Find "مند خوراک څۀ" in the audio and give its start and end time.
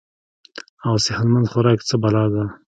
1.33-1.95